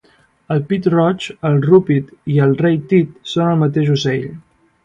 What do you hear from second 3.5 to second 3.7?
el